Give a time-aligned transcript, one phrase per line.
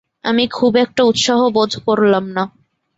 [0.25, 2.43] আমি খুব একটা উৎসাহ বোধ করলাম না।